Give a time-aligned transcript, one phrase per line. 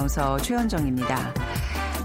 [0.00, 1.34] 아나운서 최현정입니다.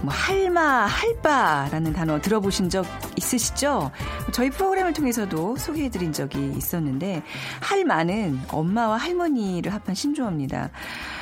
[0.02, 2.84] 뭐 할마, 할바라는 단어 들어보신 적
[3.16, 3.90] 있으시죠?
[4.32, 7.22] 저희 프로그램을 통해서도 소개해드린 적이 있었는데
[7.60, 10.70] 할마는 엄마와 할머니를 합한 신조어입니다.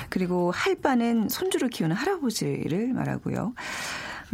[0.09, 3.54] 그리고 할바는 손주를 키우는 할아버지를 말하고요.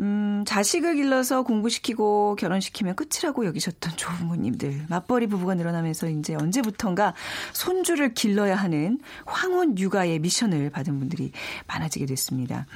[0.01, 4.87] 음, 자식을 길러서 공부시키고 결혼시키면 끝이라고 여기셨던 조부모님들.
[4.89, 7.15] 맞벌이 부부가 늘어나면서 이제 언제부턴가
[7.53, 11.33] 손주를 길러야 하는 황혼 육아의 미션을 받은 분들이
[11.67, 12.67] 많아지게 됐습니다.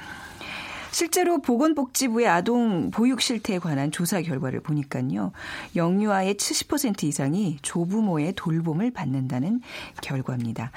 [0.91, 5.33] 실제로 보건복지부의 아동 보육 실태에 관한 조사 결과를 보니까요.
[5.75, 9.59] 영유아의 70% 이상이 조부모의 돌봄을 받는다는
[10.01, 10.71] 결과입니다.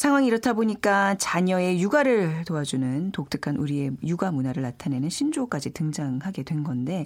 [0.00, 7.04] 상황이 이렇다 보니까 자녀의 육아를 도와주는 독특한 우리의 육아 문화를 나타내는 신조어까지 등장하게 된 건데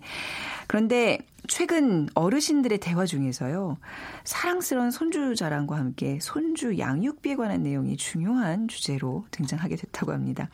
[0.69, 3.79] 그런데 최근 어르신들의 대화 중에서요.
[4.23, 10.49] 사랑스러운 손주 자랑과 함께 손주 양육비에 관한 내용이 중요한 주제로 등장하게 됐다고 합니다.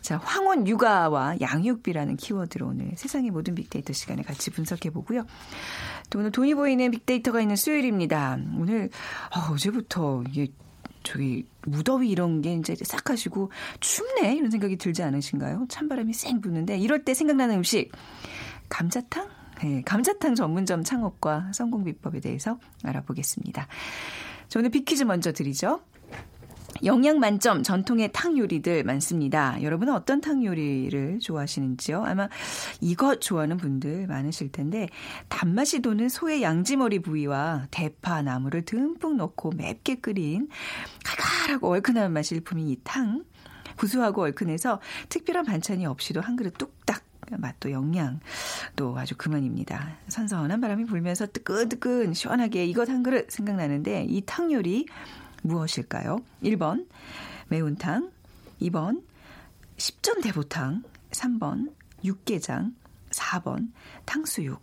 [0.00, 5.24] 자, 황혼 육아와 양육비라는 키워드로 오늘 세상의 모든 빅데이터 시간에 같이 분석해 보고요.
[6.10, 8.38] 또 오늘 돈이 보이는 빅데이터가 있는 수요일입니다.
[8.58, 8.90] 오늘
[9.30, 10.48] 어, 어제부터 이게
[11.04, 15.66] 저기 무더위 이런 게 이제 싹 하시고 춥네 이런 생각이 들지 않으신가요?
[15.68, 17.92] 찬바람이 쌩 부는데 이럴 때 생각나는 음식
[18.68, 19.28] 감자탕?
[19.62, 23.68] 네, 감자탕 전문점 창업과 성공 비법에 대해서 알아보겠습니다.
[24.48, 25.80] 저는 빅퀴즈 먼저 드리죠.
[26.84, 29.60] 영양 만점 전통의 탕 요리들 많습니다.
[29.62, 32.04] 여러분은 어떤 탕 요리를 좋아하시는지요?
[32.04, 32.28] 아마
[32.80, 34.88] 이것 좋아하는 분들 많으실 텐데
[35.28, 40.48] 단맛이 도는 소의 양지머리 부위와 대파, 나물을 듬뿍 넣고 맵게 끓인
[41.04, 43.24] 칼칼하고 얼큰한 맛이 일품인 이 탕.
[43.76, 47.02] 구수하고 얼큰해서 특별한 반찬이 없이도 한 그릇 뚝딱
[47.38, 48.20] 맛도 영양
[48.76, 49.96] 또 아주 그만입니다.
[50.08, 54.86] 선선한 바람이 불면서 뜨끈뜨끈 시원하게 이것 한 그릇 생각나는데 이 탕 요리
[55.44, 56.18] 무엇일까요?
[56.42, 56.86] 1번
[57.48, 58.10] 매운탕,
[58.62, 59.02] 2번
[59.76, 61.72] 십전대보탕, 3번
[62.02, 62.74] 육개장,
[63.10, 63.70] 4번
[64.04, 64.60] 탕수육.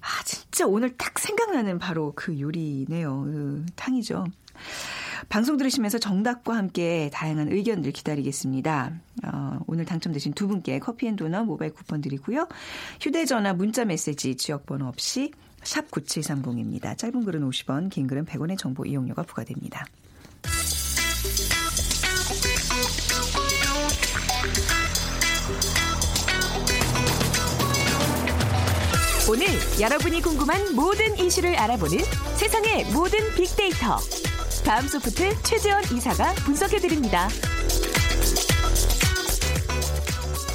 [0.00, 3.22] 아, 진짜 오늘 딱 생각나는 바로 그 요리네요.
[3.22, 4.26] 그 탕이죠.
[5.28, 8.92] 방송 들으시면서 정답과 함께 다양한 의견들 기다리겠습니다.
[9.24, 12.46] 어, 오늘 당첨되신 두 분께 커피앤도넛 모바일 쿠폰 드리고요.
[13.00, 15.32] 휴대전화 문자 메시지 지역번호 없이
[15.64, 16.96] 샵 9730입니다.
[16.96, 19.84] 짧은 글은 50원, 긴 글은 100원의 정보 이용료가 부과됩니다.
[29.26, 29.46] 오늘
[29.80, 31.98] 여러분이 궁금한 모든 이슈를 알아보는
[32.36, 33.96] 세상의 모든 빅데이터.
[34.64, 37.28] 다음 소프트 최재원 이사가 분석해드립니다.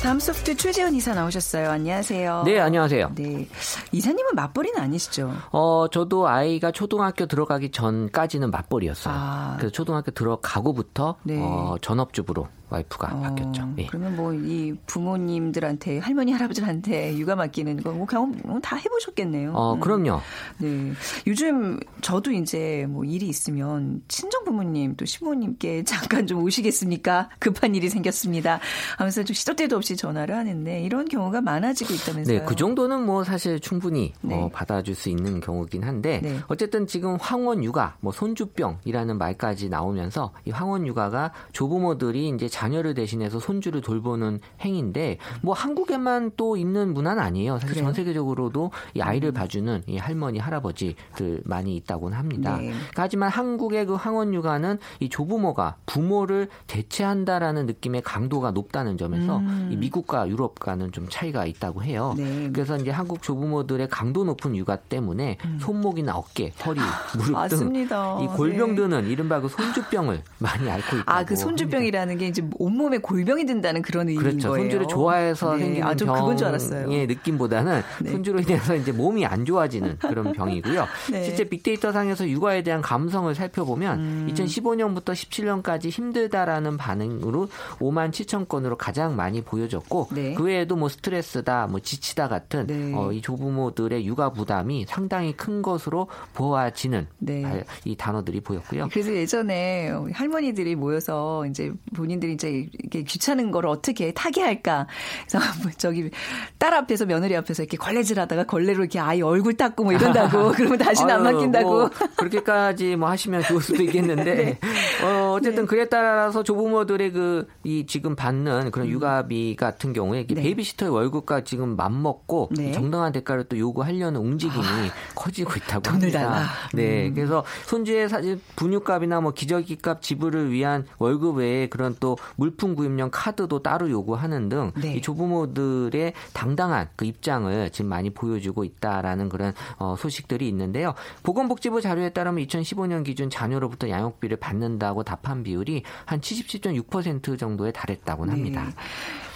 [0.02, 1.70] 다음 소프트 최재현 이사 나오셨어요.
[1.70, 2.44] 안녕하세요.
[2.46, 3.12] 네, 안녕하세요.
[3.16, 3.48] 네.
[3.92, 5.32] 이사님은 맞벌이는 아니시죠?
[5.52, 9.14] 어, 저도 아이가 초등학교 들어가기 전까지는 맞벌이였어요.
[9.18, 9.56] 아.
[9.58, 11.40] 그래서 초등학교 들어가고부터 네.
[11.42, 13.74] 어, 전업주부로 와이프가 어, 바뀌었죠.
[13.78, 13.86] 예.
[13.88, 19.54] 그러면 뭐 이 부모님들한테 할머니 할아버지한테 육아 맡기는 거뭐 경험 다 해보셨겠네요.
[19.54, 19.80] 어 음.
[19.80, 20.22] 그럼요.
[20.58, 20.92] 네.
[21.28, 27.30] 요즘 저도 이제 뭐 일이 있으면 친정 부모님 또 시부모님께 잠깐 좀 오시겠습니까?
[27.40, 28.60] 급한 일이 생겼습니다.
[28.98, 32.40] 하면서 좀 시도 때도 없이 전화를 하는데 이런 경우가 많아지고 있다면서요.
[32.40, 34.36] 네, 그 정도는 뭐 사실 충분히 네.
[34.36, 36.40] 어, 받아줄 수 있는 경우긴 한데 네.
[36.48, 43.40] 어쨌든 지금 황혼 육아, 뭐 손주병이라는 말까지 나오면서 이 황혼 육아가 조부모들이 이제 자녀를 대신해서
[43.40, 47.54] 손주를 돌보는 행인데 뭐 한국에만 또 있는 문화는 아니에요.
[47.54, 47.86] 사실 그래요?
[47.86, 49.34] 전 세계적으로도 이 아이를 음.
[49.34, 52.58] 봐주는 이 할머니 할아버지들 많이 있다고는 합니다.
[52.58, 52.74] 네.
[52.98, 59.70] 하지만 한국의 그 황혼 육아는 이 조부모가 부모를 대체한다라는 느낌의 강도가 높다는 점에서 음.
[59.72, 62.14] 이 미국과 유럽과는 좀 차이가 있다고 해요.
[62.18, 62.50] 네.
[62.52, 65.60] 그래서 이제 한국 조부모들의 강도 높은 육아 때문에 음.
[65.62, 66.82] 손목이나 어깨, 허리,
[67.18, 67.88] 무릎 등이
[68.36, 69.10] 골병 드는 네.
[69.12, 71.10] 이른바 그 손주병을 많이 앓고 있다고.
[71.10, 74.50] 아, 그 손주병이라는 게 이제 온몸에 골병이 든다는 그런 의미인 그렇죠.
[74.50, 74.64] 거예요.
[74.64, 75.64] 손주를 좋아해서 네.
[75.64, 78.12] 생기는 아, 병의 느낌보다는 네.
[78.12, 80.86] 손주로 인해서 이제 몸이 안 좋아지는 그런 병이고요.
[81.12, 81.24] 네.
[81.24, 84.28] 실제 빅데이터 상에서 육아에 대한 감성을 살펴보면 음.
[84.34, 87.50] 2015년부터 17년까지 힘들다라는 반응으로
[87.80, 90.34] 5만 7천 건으로 가장 많이 보여졌고 네.
[90.34, 92.94] 그 외에도 뭐 스트레스다, 뭐 지치다 같은 네.
[92.96, 97.64] 어, 이 조부모들의 육아 부담이 상당히 큰 것으로 보아지는 네.
[97.86, 98.88] 이 단어들이 보였고요.
[98.92, 104.88] 그래서 예전에 할머니들이 모여서 이제 본인들이 이제 이렇게 귀찮은 거를 어떻게 타개할까.
[105.28, 106.10] 그래서 뭐 저기
[106.58, 110.52] 딸 앞에서 며느리 앞에서 이렇게 걸레질 하다가 걸레로 이렇게 아이 얼굴 닦고 뭐 이런다고.
[110.56, 111.70] 그러면 다시는 안 맡긴다고.
[111.70, 114.60] 뭐 그렇게까지 뭐 하시면 좋을 수도 있겠는데 네.
[115.04, 115.68] 어, 어쨌든 네.
[115.68, 118.92] 그에 따라서 조부모들의 그 이 지금 받는 그런 음.
[118.94, 120.34] 육아비 같은 경우에 네.
[120.42, 122.72] 베이비시터의 월급과 지금 맞먹고 네.
[122.72, 126.20] 정당한 대가를 또 요구하려는 움직임이 아, 커지고 있다고 돈을 합니다.
[126.20, 126.46] 달라.
[126.74, 127.14] 네, 음.
[127.14, 133.64] 그래서 손주의 사실 분유값이나 뭐 기저귀값 지불을 위한 월급 외에 그런 또 물품 구입용 카드도
[133.64, 135.02] 따로 요구하는 등이 네.
[135.02, 140.94] 조부모들의 당당한 그 입장을 지금 많이 보여주고 있다라는 그런 어, 소식들이 있는데요.
[141.24, 148.64] 보건복지부 자료에 따르면 2015년 기준 자녀로부터 양육비를 받는다고 답한 비율이 한 77.6% 정도에 달했다고 합니다.
[148.66, 148.74] 네.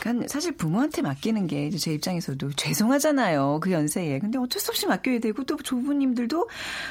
[0.03, 3.59] 그러니까 사실 부모한테 맡기는 게 제 입장에서도 죄송하잖아요.
[3.61, 4.19] 그 연세에.
[4.19, 6.47] 근데 어쩔 수 없이 맡겨야 되고 또 조부님들도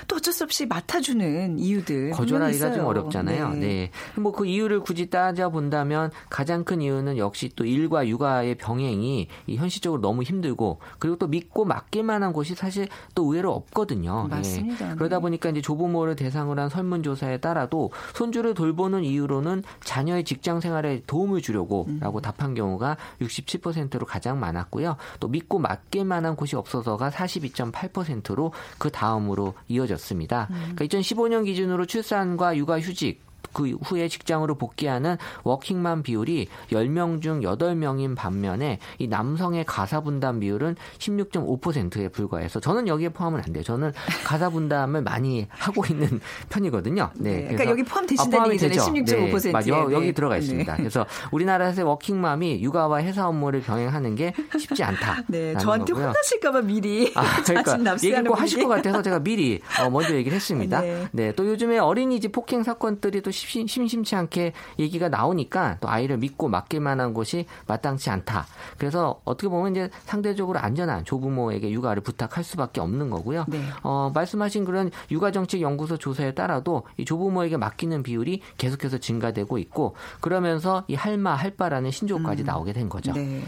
[0.09, 3.51] 또 어쩔 수 없이 맡아주는 이유들 거절하기가 좀 어렵잖아요.
[3.55, 3.61] 네.
[3.61, 3.91] 네.
[4.21, 10.01] 뭐 그 이유를 굳이 따져 본다면 가장 큰 이유는 역시 또 일과 육아의 병행이 현실적으로
[10.01, 14.27] 너무 힘들고 그리고 또 믿고 맡길 만한 곳이 사실 또 의외로 없거든요.
[14.31, 14.37] 네.
[14.37, 14.89] 맞습니다.
[14.89, 14.95] 네.
[14.97, 21.43] 그러다 보니까 이제 조부모를 대상으로 한 설문조사에 따라도 손주를 돌보는 이유로는 자녀의 직장 생활에 도움을
[21.43, 22.23] 주려고라고 음.
[22.23, 24.97] 답한 경우가 67%로 가장 많았고요.
[25.21, 30.49] 또 믿고 맡길 만한 곳이 없어서가 42.8%로 그 다음으로 이어졌습니다.
[30.51, 30.73] 음.
[30.75, 38.79] 그러니까 2015년 기준으로 출산과 육아휴직 그 후에 직장으로 복귀하는 워킹맘 비율이 10명 중 8명인 반면에
[38.99, 43.63] 이 남성의 가사 분담 비율은 16.5%에 불과해서 저는 여기에 포함은 안 돼요.
[43.63, 43.93] 저는
[44.25, 47.11] 가사 분담을 많이 하고 있는 편이거든요.
[47.15, 47.33] 네.
[47.33, 48.79] 네 그러니까 여기 포함되신다는 아, 얘기잖아요.
[48.79, 49.43] 16.5%.
[49.43, 49.71] 네, 맞아.
[49.71, 49.93] 네.
[49.93, 50.73] 여기 들어가 있습니다.
[50.73, 50.79] 네.
[50.79, 55.25] 그래서 우리나라에서 워킹맘이 육아와 회사 업무를 병행하는 게 쉽지 않다.
[55.29, 55.57] 네.
[55.59, 56.09] 저한테 거고요.
[56.09, 60.81] 혼나실까봐 미리 아, 그러니까 얘기 꼭 하실 것 같아서 제가 미리 어, 먼저 얘기를 했습니다.
[60.83, 61.09] 네.
[61.13, 61.33] 네.
[61.33, 67.15] 또 요즘에 어린이집 폭행 사건들이 또 심심치 않게 얘기가 나오니까 또 아이를 믿고 맡길 만한
[67.15, 68.47] 곳이 마땅치 않다.
[68.79, 73.45] 그래서 어떻게 보면 이제 상대적으로 안전한 조부모에게 육아를 부탁할 수밖에 없는 거고요.
[73.49, 73.61] 네.
[73.83, 80.95] 어, 말씀하신 그런 육아정책연구소 조사에 따라도 이 조부모에게 맡기는 비율이 계속해서 증가되고 있고 그러면서 이
[80.95, 82.47] 할마 할바라는 신조어까지 음.
[82.47, 83.13] 나오게 된 거죠.
[83.13, 83.43] 네.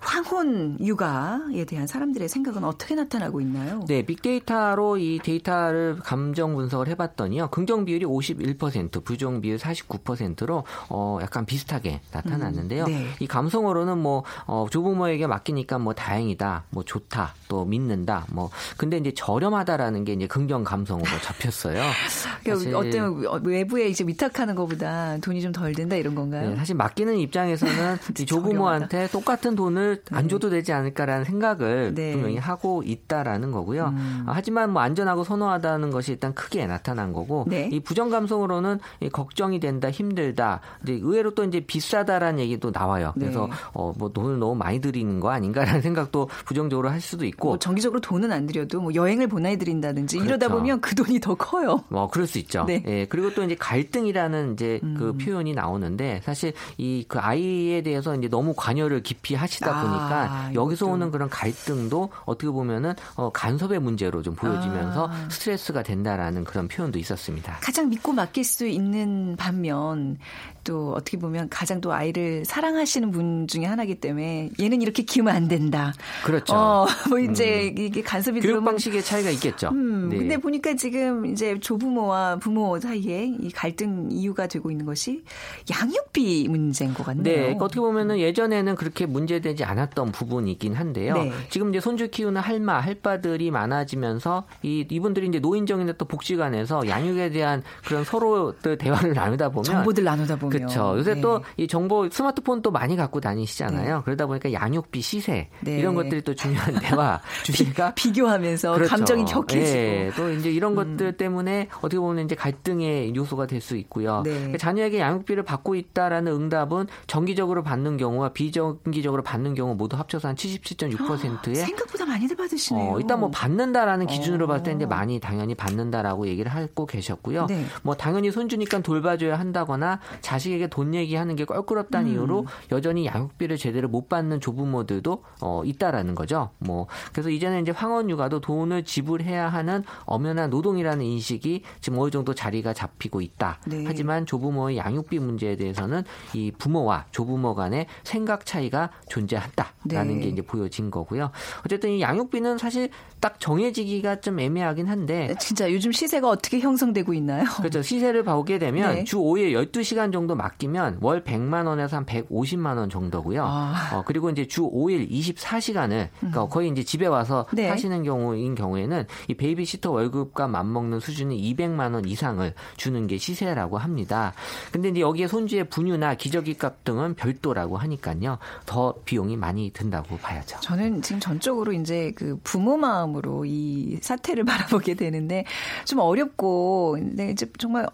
[0.00, 3.84] 황혼 육아에 대한 사람들의 생각은 어떻게 나타나고 있나요?
[3.86, 7.48] 네, 빅데이터로 이 데이터를 감정 분석을 해봤더니요.
[7.48, 12.84] 긍정 비율이 51%, 부정 비율 49%로 어 약간 비슷하게 나타났는데요.
[12.84, 13.06] 음, 네.
[13.20, 19.12] 이 감성으로는 뭐 어, 조부모에게 맡기니까 뭐 다행이다, 뭐 좋다, 또 믿는다, 뭐 근데 이제
[19.14, 21.82] 저렴하다라는 게 이제 긍정 감성으로 잡혔어요.
[22.42, 26.50] 그러니까 어떤 외부에 이제 위탁하는 것보다 돈이 좀 덜 든다 이런 건가요?
[26.50, 30.28] 네, 사실 맡기는 입장에서는 이 조부모한테 똑같은 돈을 안 네.
[30.28, 32.12] 줘도 되지 않을까라는 생각을 네.
[32.12, 33.88] 분명히 하고 있다라는 거고요.
[33.88, 34.24] 음.
[34.26, 37.68] 하지만 뭐 안전하고 선호하다는 것이 일단 크게 나타난 거고 네.
[37.70, 40.60] 이 부정 감성으로는 이 걱정이 된다, 힘들다.
[40.78, 43.12] 근데 의외로 또 이제 비싸다라는 얘기도 나와요.
[43.16, 43.26] 네.
[43.26, 43.52] 그래서 네.
[43.74, 47.48] 어, 뭐 돈을 너무 많이 들이는 거 아닌가라는 생각도 부정적으로 할 수도 있고.
[47.48, 50.28] 뭐 정기적으로 돈은 안 들여도 뭐 여행을 보내드린다든지 그렇죠.
[50.34, 51.84] 이러다 보면 그 돈이 더 커요.
[51.88, 52.64] 뭐 그럴 수 있죠.
[52.64, 52.82] 네.
[52.86, 54.94] 예, 그리고 또 이제 갈등이라는 이제 음.
[54.98, 60.50] 그 표현이 나오는데 사실 이 그 아이에 대해서 이제 너무 관여를 깊이 하시다 아, 보니까
[60.54, 60.94] 여기서 이것도.
[60.94, 65.28] 오는 그런 갈등도 어떻게 보면은 어, 간섭의 문제로 좀 보여지면서 아.
[65.28, 67.58] 스트레스가 된다라는 그런 표현도 있었습니다.
[67.60, 70.18] 가장 믿고 맡길 수 있는 반면
[70.64, 75.48] 또 어떻게 보면 가장 또 아이를 사랑하시는 분 중에 하나이기 때문에 얘는 이렇게 키우면 안
[75.48, 75.92] 된다.
[76.24, 76.54] 그렇죠.
[76.54, 77.82] 어, 뭐 이제 음.
[77.82, 79.70] 이게 간섭이 교육 방식의 차이가 있겠죠.
[79.70, 80.18] 음, 네.
[80.18, 85.24] 근데 보니까 지금 이제 조부모와 부모 사이에 이 갈등 이유가 되고 있는 것이
[85.70, 87.22] 양육비 문제인 것 같네요.
[87.22, 91.14] 네, 그러니까 어떻게 보면은 예전에는 그렇게 문제되지 않았던 부분이긴 한데요.
[91.14, 91.32] 네.
[91.48, 97.62] 지금 이제 손주 키우는 할마, 할바들이 많아지면서 이 이분들이 이제 노인정이나 또 복지관에서 양육에 대한
[97.84, 100.94] 그런 서로 대화 를 나누다 보면 정보들 나누다 보면 그렇죠.
[100.98, 101.20] 요새 네.
[101.20, 103.96] 또이 정보 스마트폰 또 많이 갖고 다니시잖아요.
[103.98, 104.02] 네.
[104.04, 105.78] 그러다 보니까 양육비 시세 네.
[105.78, 108.90] 이런 것들이 또 중요한 대화 주제가 비교하면서 그렇죠.
[108.90, 110.10] 감정이 격해지고 네.
[110.16, 110.96] 또 이제 이런 음.
[110.96, 114.22] 것들 때문에 어떻게 보면 이제 갈등의 요소가 될 수 있고요.
[114.24, 114.32] 네.
[114.32, 120.34] 그러니까 자녀에게 양육비를 받고 있다라는 응답은 정기적으로 받는 경우와 비정기적으로 받는 경우 모두 합쳐서 한
[120.34, 122.92] 77.6%의 생각보다 많이들 받으시네요.
[122.92, 124.48] 어, 일단 뭐 받는다라는 기준으로 어.
[124.48, 127.46] 봤을 때 이제 많이 당연히 받는다라고 얘기를 하고 계셨고요.
[127.46, 127.64] 네.
[127.82, 132.12] 뭐 당연히 손주니까 돌봐줘야 한다거나 자식 자식에게 돈 얘기하는 게 껄끄럽다는 음.
[132.12, 136.50] 이유로 여전히 양육비를 제대로 못 받는 조부모들도 어, 있다라는 거죠.
[136.58, 142.34] 뭐 그래서 이제는 이제 황혼 육아도 돈을 지불해야 하는 엄연한 노동이라는 인식이 지금 어느 정도
[142.34, 143.58] 자리가 잡히고 있다.
[143.66, 143.84] 네.
[143.86, 146.02] 하지만 조부모의 양육비 문제에 대해서는
[146.34, 150.20] 이 부모와 조부모 간의 생각 차이가 존재한다라는 네.
[150.20, 151.30] 게 이제 보여진 거고요.
[151.64, 157.12] 어쨌든 이 양육비는 사실 딱 정해지기가 좀 애매하긴 한데 네, 진짜 요즘 시세가 어떻게 형성되고
[157.14, 157.44] 있나요?
[157.58, 157.82] 그렇죠.
[157.82, 159.04] 시세를 보게 되면 네.
[159.04, 163.44] 주 5일 12시간 정도 맡기면 월 100만 원에서 한 150만 원 정도고요.
[163.44, 163.90] 아.
[163.92, 166.48] 어, 그리고 이제 주 5일 24시간을 그러니까 음.
[166.48, 167.68] 거의 이제 집에 와서 네.
[167.68, 174.32] 하시는 경우인 경우에는 이 베이비시터 월급과 맞먹는 수준이 200만 원 이상을 주는 게 시세라고 합니다.
[174.72, 178.38] 근데 이제 여기에 손주의 분유나 기저귀 값 등은 별도라고 하니까요.
[178.66, 180.60] 더 비용이 많이 든다고 봐야죠.
[180.60, 185.44] 저는 지금 전적으로 이제 그 부모 마음으로 이 사태를 바라보게 되는데
[185.84, 187.86] 좀 어렵고 근데 이제 정말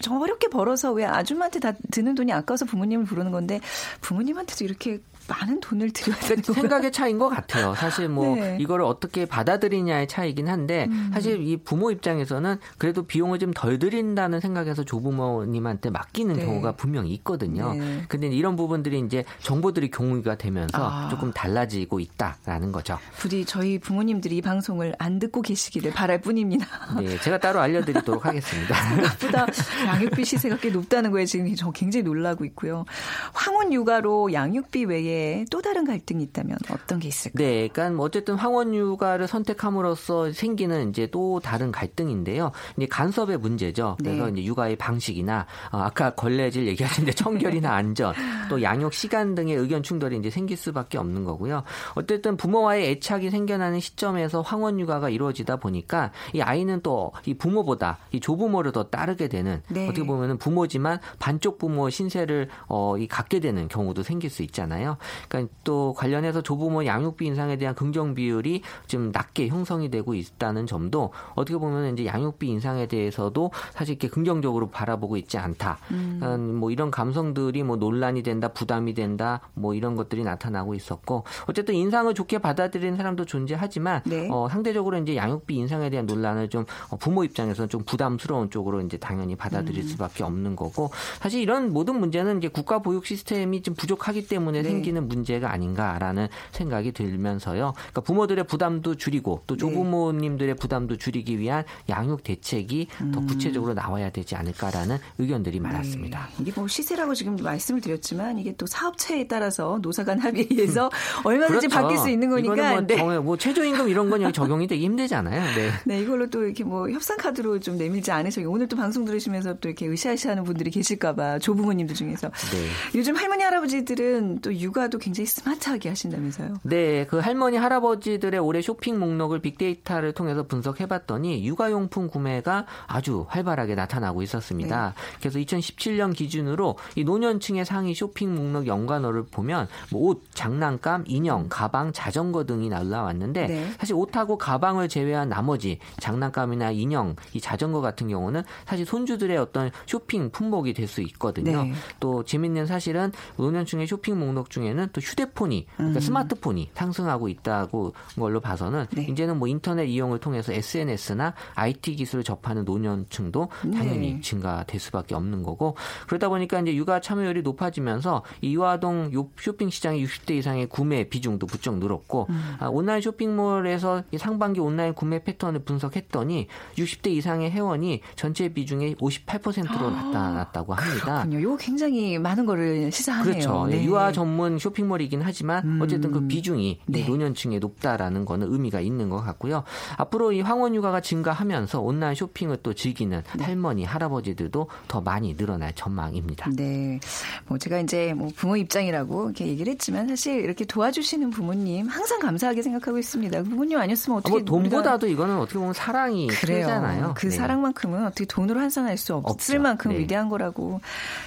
[0.00, 3.60] 저 어렵게 벌어서 왜 아줌마한테 다 드는 돈이 아까워서 부모님을 부르는 건데
[4.00, 7.74] 부모님한테도 이렇게 많은 돈을 들여야 되는 거 생각의 차이인 것 같아요.
[7.74, 8.58] 사실 뭐 네.
[8.60, 11.10] 이거를 어떻게 받아들이냐의 차이긴 한데 음.
[11.12, 16.44] 사실 이 부모 입장에서는 그래도 비용을 좀 덜 들인다는 생각에서 조부모님한테 맡기는 네.
[16.44, 17.72] 경우가 분명히 있거든요.
[17.74, 18.02] 네.
[18.08, 21.08] 근데 이런 부분들이 이제 정보들이 공유가 되면서 아.
[21.08, 22.98] 조금 달라지고 있다라는 거죠.
[23.16, 26.66] 부디 저희 부모님들이 이 방송을 안 듣고 계시기를 바랄 뿐입니다.
[27.00, 28.74] 네, 제가 따로 알려드리도록 하겠습니다.
[28.74, 29.46] 생각보다
[29.86, 32.84] 양육비 시세가 꽤 높다는 거에 지금 저 굉장히 놀라고 있고요.
[33.32, 35.15] 황혼 육아로 양육비 외에
[35.50, 37.46] 또 다른 갈등이 있다면 어떤 게 있을까요?
[37.46, 42.52] 네, 그러니까 뭐 어쨌든 황원 육아를 선택함으로써 생기는 이제 또 다른 갈등인데요.
[42.76, 43.96] 이제 간섭의 문제죠.
[43.98, 44.32] 그래서 네.
[44.32, 48.14] 이제 육아의 방식이나 어, 아까 걸레질 얘기하셨는데 청결이나 안전,
[48.48, 51.64] 또 양육 시간 등의 의견 충돌이 이제 생길 수밖에 없는 거고요.
[51.94, 58.20] 어쨌든 부모와의 애착이 생겨나는 시점에서 황원 육아가 이루어지다 보니까 이 아이는 또 이 부모보다 이
[58.20, 59.84] 조부모를 더 따르게 되는 네.
[59.88, 64.96] 어떻게 보면은 부모지만 반쪽 부모 신세를 어, 이 갖게 되는 경우도 생길 수 있잖아요.
[65.28, 71.12] 그러니까 또 관련해서 조부모 양육비 인상에 대한 긍정 비율이 좀 낮게 형성이 되고 있다는 점도
[71.34, 75.78] 어떻게 보면 이제 양육비 인상에 대해서도 사실 이렇게 긍정적으로 바라보고 있지 않다.
[75.90, 76.18] 음.
[76.20, 81.74] 그러니까 뭐 이런 감성들이 뭐 논란이 된다, 부담이 된다, 뭐 이런 것들이 나타나고 있었고 어쨌든
[81.74, 84.28] 인상을 좋게 받아들이는 사람도 존재하지만 네.
[84.30, 88.96] 어, 상대적으로 이제 양육비 인상에 대한 논란을 좀 어, 부모 입장에서는 좀 부담스러운 쪽으로 이제
[88.96, 89.88] 당연히 받아들일 음.
[89.88, 94.68] 수밖에 없는 거고 사실 이런 모든 문제는 이제 국가 보육 시스템이 좀 부족하기 때문에 네.
[94.68, 97.74] 생기는 생기는 문제가 아닌가라는 생각이 들면서요.
[97.76, 99.60] 그러니까 부모들의 부담도 줄이고 또 네.
[99.60, 103.12] 조부모님들의 부담도 줄이기 위한 양육 대책이 음.
[103.12, 106.28] 더 구체적으로 나와야 되지 않을까라는 의견들이 많았습니다.
[106.30, 106.42] 네.
[106.42, 110.90] 이게 뭐 시세라고 지금 말씀을 드렸지만 이게 또 사업체에 따라서 노사간 합의에 의해서
[111.22, 111.82] 얼마든지 그렇죠.
[111.82, 112.72] 바뀔 수 있는 거니까.
[112.72, 113.18] 뭐, 네.
[113.18, 115.54] 뭐 최저임금 이런 건 적용이 되기 힘들잖아요.
[115.54, 115.70] 네.
[115.84, 118.40] 네, 이걸로 또 이렇게 뭐 협상 카드로 좀 내밀지 않으셔.
[118.48, 122.98] 오늘 또 방송 들으시면서 또 이렇게 으쌰으쌰하는 분들이 계실까봐 조부모님들 중에서 네.
[122.98, 126.54] 요즘 할머니 할아버지들은 또 육아 육아도 굉장히 스마트하게 하신다면서요?
[126.62, 134.22] 네, 그 할머니 할아버지들의 올해 쇼핑 목록을 빅데이터를 통해서 분석해봤더니 육아용품 구매가 아주 활발하게 나타나고
[134.22, 134.94] 있었습니다.
[134.96, 135.18] 네.
[135.20, 141.92] 그래서 2017년 기준으로 이 노년층의 상위 쇼핑 목록 연관어를 보면 뭐 옷, 장난감, 인형, 가방,
[141.92, 143.70] 자전거 등이 올라왔는데 네.
[143.78, 150.30] 사실 옷하고 가방을 제외한 나머지 장난감이나 인형, 이 자전거 같은 경우는 사실 손주들의 어떤 쇼핑
[150.30, 151.64] 품목이 될 수 있거든요.
[151.64, 151.72] 네.
[151.98, 156.00] 또 재밌는 사실은 노년층의 쇼핑 목록 중에는 보면은 또 휴대폰이 그러니까 음.
[156.00, 159.06] 스마트폰이 상승하고 있다고 걸로 봐서는 네.
[159.10, 164.20] 이제는 뭐 인터넷 이용을 통해서 SNS나 IT 기술을 접하는 노년층도 당연히 네.
[164.20, 170.66] 증가될 수밖에 없는 거고 그러다 보니까 이제 육아 참여율이 높아지면서 이화동 쇼핑 시장의 60대 이상의
[170.68, 172.56] 구매 비중도 부쩍 늘었고 음.
[172.60, 179.90] 아, 온라인 쇼핑몰에서 상반기 온라인 구매 패턴을 분석했더니 60대 이상의 회원이 전체 비중의 58%로 아,
[179.90, 181.22] 나타났다고 합니다.
[181.22, 181.38] 그렇군요.
[181.40, 183.32] 이거 굉장히 많은 거를 시사하네요.
[183.32, 183.66] 그렇죠.
[183.66, 183.84] 네.
[183.84, 185.78] 유아 전문 쇼핑몰이긴 하지만 음.
[185.82, 187.06] 어쨌든 그 비중이 네.
[187.06, 189.64] 노년층에 높다라는 거는 의미가 있는 것 같고요.
[189.96, 193.44] 앞으로 이 황혼 육아가 증가하면서 온라인 쇼핑을 또 즐기는 네.
[193.44, 196.50] 할머니 할아버지들도 더 많이 늘어날 전망입니다.
[196.54, 197.00] 네,
[197.46, 202.62] 뭐 제가 이제 뭐 부모 입장이라고 이렇게 얘기를 했지만 사실 이렇게 도와주시는 부모님 항상 감사하게
[202.62, 203.42] 생각하고 있습니다.
[203.42, 207.12] 부모님 아니었으면 어떻게 아, 뭐 돈보다도 이거는 어떻게 보면 사랑이 그래요.
[207.16, 207.36] 그 네.
[207.36, 209.62] 사랑만큼은 어떻게 돈으로 환산할 수 없을 없죠.
[209.62, 209.98] 만큼 네.
[209.98, 210.80] 위대한 거라고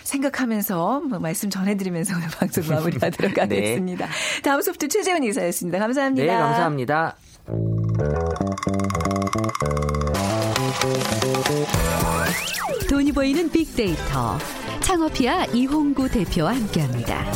[0.03, 4.05] 생각하면서 뭐 말씀 전해드리면서 오늘 방송 마무리하도록 가겠습니다.
[4.05, 4.41] 네.
[4.43, 5.79] 다음 소프트 최재훈 이사였습니다.
[5.79, 6.33] 감사합니다.
[6.33, 7.15] 네, 감사합니다.
[12.89, 14.37] 돈이 보이는 빅데이터
[14.81, 17.31] 창업피아 이홍구 대표와 함께합니다.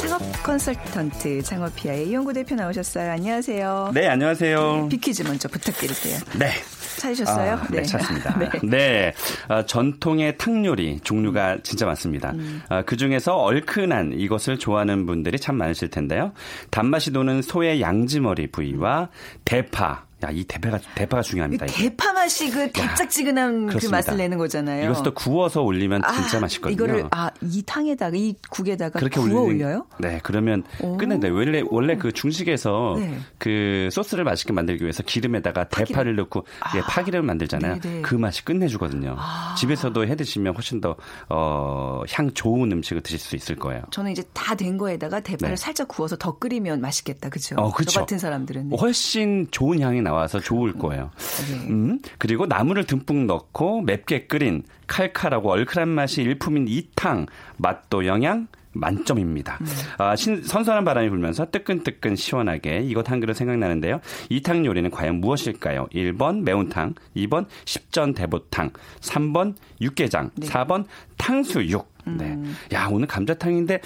[0.00, 3.10] 창업 컨설턴트 창업피아의 이홍구 대표 나오셨어요.
[3.12, 3.90] 안녕하세요.
[3.94, 4.88] 네, 안녕하세요.
[4.88, 6.18] 빅퀴즈 먼저 부탁드릴게요.
[6.38, 6.50] 네.
[6.98, 7.52] 찾으셨어요?
[7.52, 8.38] 아, 네, 네, 찾습니다.
[8.38, 8.50] 네.
[8.62, 9.12] 네.
[9.50, 12.30] 어, 전통의 탕 요리 종류가 진짜 많습니다.
[12.30, 12.62] 음.
[12.68, 16.32] 어, 그 중에서 얼큰한 이것을 좋아하는 분들이 참 많으실 텐데요.
[16.70, 19.08] 단맛이 도는 소의 양지머리 부위와
[19.44, 21.66] 대파, 야, 이 대파가 대파가 중요합니다.
[21.66, 24.84] 대파 맛이 그 달짝지근한 그 맛을 내는 거잖아요.
[24.84, 26.74] 이것을 또 구워서 올리면 진짜 아, 맛있거든요.
[26.74, 29.86] 이거를 아, 이 탕에다가 이 국에다가 그렇게 구워 올리는, 올려요?
[29.98, 30.62] 네, 그러면
[30.98, 31.28] 끝낸다.
[31.32, 33.18] 원래 원래 그 중식에서 네.
[33.38, 35.86] 그 소스를 맛있게 만들기 위해서 기름에다가 파기름.
[35.86, 37.80] 대파를 넣고 아, 예, 파기름을 만들잖아요.
[37.80, 37.96] 네네.
[37.96, 38.02] 네.
[38.02, 39.16] 그 맛이 끝내주거든요.
[39.18, 39.54] 아.
[39.58, 40.96] 집에서도 해 드시면 훨씬 더
[41.30, 43.82] 어, 향 좋은 음식을 드실 수 있을 거예요.
[43.90, 45.56] 저는 이제 다 된 거에다가 대파를 네.
[45.56, 47.30] 살짝 구워서 더 끓이면 맛있겠다.
[47.30, 47.54] 그렇죠?
[47.56, 47.92] 어, 그렇죠.
[47.92, 50.10] 저 같은 사람들은 훨씬 좋은 향이 나.
[50.10, 51.12] 나와서 좋을 거예요.
[51.68, 57.26] 음, 그리고 나물을 듬뿍 넣고 맵게 끓인 칼칼하고 얼큰한 맛이 일품인 이탕
[57.56, 59.58] 맛도 영양 만점입니다.
[59.60, 59.66] 음.
[59.98, 64.00] 아, 신, 선선한 바람이 불면서 뜨끈뜨끈 시원하게 이것 한 그릇 생각나는데요.
[64.28, 65.88] 이 탕 요리는 과연 무엇일까요?
[65.92, 70.46] 1번 매운탕, 2번 십전 대보탕, 3번 육개장, 네.
[70.46, 70.84] 4번
[71.18, 71.89] 탕수육.
[72.06, 72.24] 네.
[72.26, 72.56] 음.
[72.72, 73.80] 야, 오늘 감자탕인데,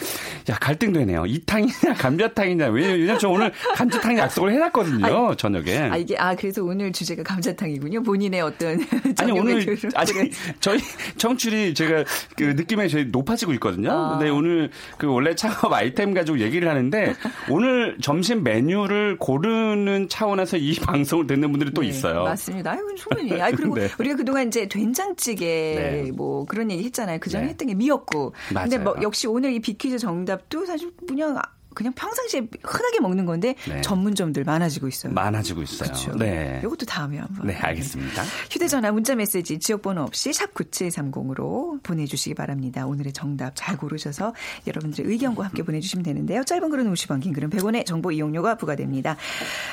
[0.50, 1.26] 야, 갈등되네요.
[1.26, 2.68] 이 탕이냐, 감자탕이냐.
[2.68, 5.78] 왜냐면 저 오늘 감자탕 약속을 해놨거든요, 아니, 저녁에.
[5.78, 8.02] 아, 이게, 아, 그래서 오늘 주제가 감자탕이군요.
[8.02, 8.80] 본인의 어떤.
[9.18, 10.78] 아니, 오늘, 아직, 저희
[11.16, 12.04] 청출이 제가
[12.36, 13.90] 그 느낌에 저희 높아지고 있거든요.
[13.90, 14.18] 아.
[14.18, 17.14] 근데 오늘 그 원래 창업 아이템 가지고 얘기를 하는데,
[17.48, 22.24] 오늘 점심 메뉴를 고르는 차원에서 이 방송을 듣는 분들이 또 네, 있어요.
[22.24, 22.72] 맞습니다.
[22.72, 23.40] 아이고, 충분히.
[23.40, 23.88] 아 그리고 네.
[23.98, 26.12] 우리가 그동안 이제 된장찌개 네.
[26.12, 27.18] 뭐 그런 얘기 했잖아요.
[27.20, 27.50] 그 전에 네.
[27.50, 28.14] 했던 게 미역 국.
[28.14, 28.32] 있고.
[28.52, 28.68] 맞아요.
[28.68, 31.40] 근데 뭐 역시 오늘 이 비퀴즈 정답도 사실 그냥
[31.74, 33.80] 그냥 평상시에 흔하게 먹는 건데 네.
[33.80, 35.12] 전문점들 많아지고 있어요.
[35.12, 35.88] 많아지고 있어요.
[35.88, 36.14] 그렇죠.
[36.16, 36.60] 네.
[36.64, 37.46] 이것도 다음에 한번.
[37.46, 38.22] 네, 알겠습니다.
[38.50, 42.86] 휴대전화 문자 메시지 지역번호 없이 샵 9730으로 보내주시기 바랍니다.
[42.86, 44.34] 오늘의 정답 잘 고르셔서
[44.66, 46.44] 여러분들의 의견과 함께 보내주시면 되는데요.
[46.44, 49.16] 짧은 글은 50원, 긴 글은 100원의 정보 이용료가 부과됩니다.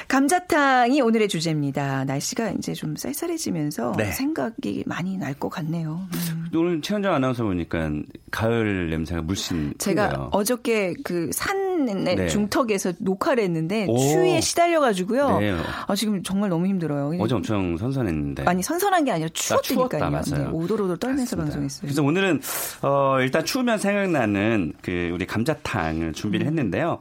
[0.07, 2.05] 감자탕이 오늘의 주제입니다.
[2.05, 4.11] 날씨가 이제 좀 쌀쌀해지면서 네.
[4.11, 6.07] 생각이 많이 날 것 같네요.
[6.13, 6.49] 음.
[6.53, 7.89] 오늘 최현정 아나운서 보니까
[8.29, 10.29] 가을 냄새가 물씬 제가 큰가요?
[10.33, 12.27] 어저께 그산 네, 네.
[12.27, 13.97] 중턱에서 녹화를 했는데 오.
[13.97, 15.39] 추위에 시달려가지고요.
[15.39, 15.55] 네.
[15.87, 17.11] 아, 지금 정말 너무 힘들어요.
[17.19, 18.43] 어제 엄청 선선했는데.
[18.45, 20.03] 아니 선선한 게 아니라 추웠다니까요.
[20.03, 20.23] 아, 맞아요.
[20.37, 21.43] 네, 오돌오돌 떨면서 맞습니다.
[21.43, 21.81] 방송했어요.
[21.81, 22.41] 그래서 오늘은
[22.83, 26.47] 어, 일단 추우면 생각나는 그 우리 감자탕을 준비를 음.
[26.47, 26.99] 했는데요.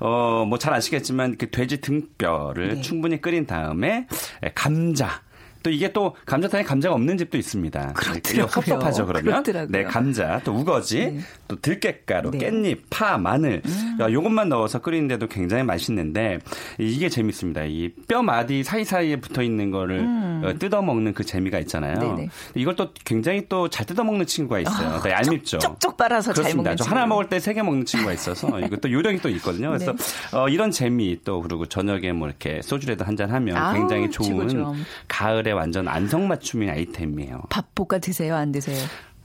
[0.00, 2.80] 어, 뭐 잘 아시겠지만 그 돼지 등뼈를 네.
[2.82, 4.06] 충분히 끓인 다음에
[4.54, 5.22] 감자
[5.62, 7.92] 또 이게 또 감자탕에 감자가 없는 집도 있습니다.
[7.94, 8.46] 그렇더라고요.
[8.48, 9.24] 섭섭하죠 그러면.
[9.42, 9.68] 그렇더라고요.
[9.70, 11.20] 네, 감자, 또 우거지, 네.
[11.48, 12.38] 또 들깨가루, 네.
[12.38, 13.62] 깻잎, 파, 마늘.
[13.66, 13.98] 음.
[14.12, 16.38] 요것만 넣어서 끓이는데도 굉장히 맛있는데
[16.78, 17.64] 이게 재밌습니다.
[17.64, 20.42] 이 뼈 마디 사이사이에 붙어 있는 거를 음.
[20.44, 21.98] 어, 뜯어 먹는 그 재미가 있잖아요.
[21.98, 22.28] 네네.
[22.54, 24.88] 이걸 또 굉장히 또 잘 뜯어 먹는 친구가 있어요.
[24.88, 25.58] 아, 네, 얄밉죠.
[25.58, 26.74] 쪽쪽 빨아서 그렇습니다.
[26.76, 29.68] 저 하나 먹을 때 세 개 먹는 친구가 있어서 이것도 요령이 또 있거든요.
[29.68, 30.36] 그래서 네.
[30.36, 35.49] 어, 이런 재미 또 그리고 저녁에 뭐 이렇게 소주라도 한 잔 하면 굉장히 좋은 가을에
[35.52, 37.42] 완전 안성맞춤인 아이템이에요.
[37.50, 38.36] 밥 볶아 드세요?
[38.36, 38.78] 안 드세요?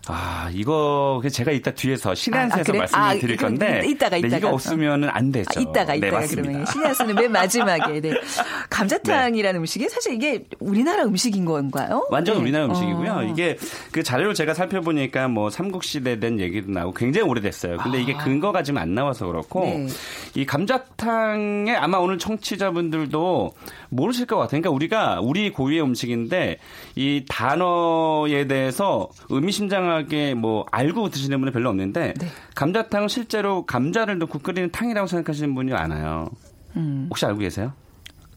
[0.07, 2.79] 아, 이거 제가 이따 뒤에서 신한수에서 아, 그래?
[2.79, 5.47] 말씀을 아, 드릴 건데 이따가 이따가 이거 없으면은 안 되죠.
[5.55, 8.01] 아, 이따가 네, 이따가 네, 그러면 신한수는 맨 마지막에.
[8.01, 8.11] 네.
[8.69, 9.61] 감자탕이라는 네.
[9.61, 12.07] 음식이 사실 이게 우리나라 음식인 건가요?
[12.11, 12.41] 완전 네.
[12.41, 13.11] 우리나라 음식이고요.
[13.11, 13.23] 어.
[13.23, 13.57] 이게
[13.91, 17.77] 그 자료를 제가 살펴보니까 뭐 삼국시대 된 얘기도 나오고 굉장히 오래됐어요.
[17.77, 18.23] 근데 이게 아.
[18.23, 19.87] 근거가 지금 안 나와서 그렇고 네.
[20.35, 23.53] 이 감자탕에 아마 오늘 청취자분들도
[23.89, 24.61] 모르실 것 같아요.
[24.61, 26.57] 그러니까 우리가 우리 고유의 음식인데
[26.95, 32.27] 이 단어에 대해서 의미심장 하게 뭐 알고 드시는 분은 별로 없는데 네.
[32.53, 36.29] 감자탕은 실제로 감자를 넣고 끓이는 탕이라고 생각하시는 분이 많아요.
[36.75, 37.07] 음.
[37.09, 37.73] 혹시 알고 계세요?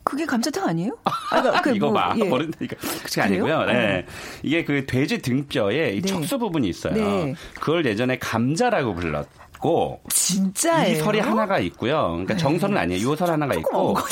[0.04, 0.96] 그게 감자탕 아니에요?
[1.04, 2.14] 아, 그러니까 그 이거 뭐, 봐.
[2.16, 2.24] 예.
[2.24, 2.76] 모른다니까.
[3.04, 3.64] 그게 아니고요.
[3.66, 4.06] 네.
[4.06, 4.12] 어.
[4.42, 6.08] 이게 그 돼지 등뼈에 이 네.
[6.08, 6.94] 척수 부분이 있어요.
[6.94, 7.34] 네.
[7.60, 12.08] 그걸 예전에 감자라고 불렀 있고 진짜이 설이 하나가 있고요.
[12.10, 12.40] 그러니까 네.
[12.40, 13.12] 정설은 아니에요.
[13.12, 13.94] 이설 하나가 있고.
[13.94, 14.08] 같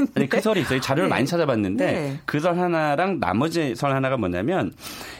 [0.00, 0.12] 은데.
[0.16, 0.80] 아니, 그 설이 있어요.
[0.80, 1.14] 자료를 네.
[1.14, 2.20] 많이 찾아봤는데 네.
[2.24, 4.72] 그설 하나랑 나머지 설 하나가 뭐냐면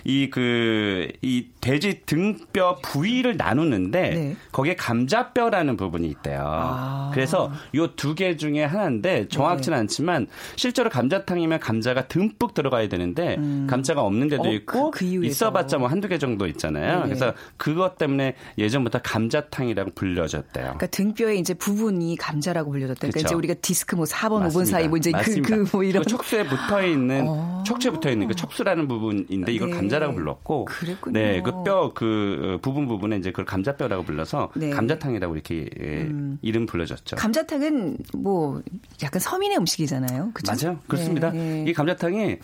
[0.05, 4.37] 이 그이 그, 돼지 등뼈 부위를 나누는데 네.
[4.53, 6.43] 거기에 감자뼈라는 부분이 있대요.
[6.45, 7.11] 아.
[7.15, 9.81] 그래서 요 두 개 중에 하나인데 정확치는 네.
[9.81, 13.67] 않지만 실제로 감자탕이면 감자가 듬뿍 들어가야 되는데 음.
[13.69, 17.01] 감자가 없는 데도 어, 있고 그, 그 있어봤자 뭐 한두 개 정도 있잖아요.
[17.01, 17.05] 네.
[17.07, 20.65] 그래서 그것 때문에 예전부터 감자탕이라고 불려졌대요.
[20.65, 23.01] 그러니까 등뼈의 이제 부분이 감자라고 불려졌다.
[23.01, 24.49] 그러니까 이제 우리가 디스크 뭐 4번, 맞습니다.
[24.49, 27.63] 5번 사이 뭐 이제 그그 뭐 이런 척수에 붙어 있는 어.
[27.67, 29.77] 척추에 붙어 있는 그 척수라는 부분인데 이걸 네.
[29.77, 31.19] 감자라고 불렀고 그랬군요.
[31.19, 34.71] 네, 그 뼈그 그 부분 부분에 이제 그걸 감자뼈라고 불러서 네.
[34.71, 36.39] 감자탕이라고 이렇게 예, 음.
[36.43, 37.17] 이름 불러졌죠.
[37.17, 38.63] 감자탕은 뭐
[39.03, 40.31] 약간 서민의 음식이잖아요.
[40.35, 40.53] 그죠?
[40.53, 40.79] 맞아요.
[40.87, 41.31] 그렇습니다.
[41.31, 41.65] 네.
[41.67, 42.37] 이 감자탕이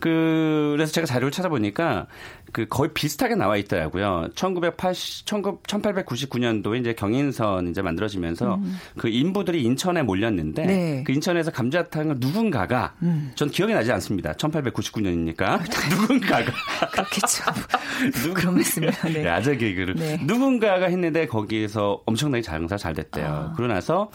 [0.00, 2.06] 그 그래서 제가 자료를 찾아보니까
[2.52, 4.28] 그 거의 비슷하게 나와 있더라고요.
[4.34, 8.76] 1980 1899년도에 이제 경인선 이제 만들어지면서 음.
[8.96, 11.04] 그 인부들이 인천에 몰렸는데 네.
[11.04, 13.32] 그 인천에서 감 자탕을 누군가가 음.
[13.34, 14.32] 전 기억이 나지 않습니다.
[14.32, 16.52] 1899년이니까 누군가가
[16.92, 17.44] 그렇겠죠.
[18.34, 18.90] 그런 말씀이요.
[19.12, 19.24] 네.
[19.24, 20.18] 야자 개그를 네.
[20.22, 23.26] 누군가가 했는데 거기에서 엄청나게 장사 잘 됐대요.
[23.26, 23.52] 아.
[23.56, 24.10] 그러고 나서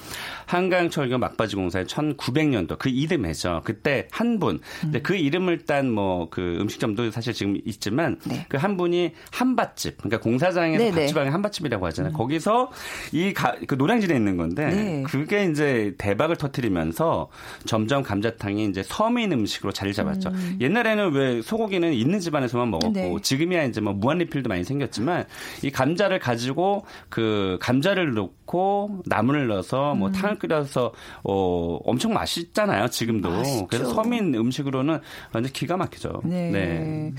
[0.46, 3.62] 한강철교 막바지 공사에 1900년도 그 이름에죠.
[3.64, 4.60] 그때 한 분.
[4.86, 5.00] 음.
[5.04, 8.46] 그 이름을 딴 뭐 그 음식점도 사실 지금 있지만 네.
[8.50, 9.98] 그한 분이 한밭집.
[9.98, 11.02] 그러니까 공사장에서 네네.
[11.02, 12.14] 밥집방에 한밭집이라고 하잖아요.
[12.14, 12.18] 음.
[12.18, 12.72] 거기서
[13.12, 15.04] 이그 노량진에 있는 건데 네.
[15.04, 17.30] 그게 이제 대박을 터트리면서
[17.65, 20.30] 점점 감자탕이 이제 서민 음식으로 자리 잡았죠.
[20.30, 20.36] 음.
[20.36, 20.58] 음.
[20.62, 23.15] 옛날에는 왜 소고기는 있는 집안에서만 먹었고 네.
[23.21, 25.25] 지금이야 이제 뭐 무한 리필도 많이 생겼지만
[25.63, 30.13] 이 감자를 가지고 그 감자를 넣고 나물을 넣어서 뭐 음.
[30.13, 32.89] 탕을 끓여서 어 엄청 맛있잖아요.
[32.89, 33.30] 지금도.
[33.30, 33.67] 맛있죠.
[33.67, 34.99] 그래서 서민 음식으로는
[35.34, 36.21] 완전 기가 막히죠.
[36.23, 36.51] 네.
[36.51, 37.13] 네.